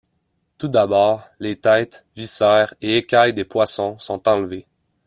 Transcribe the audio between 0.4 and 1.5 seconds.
Tout d'abord,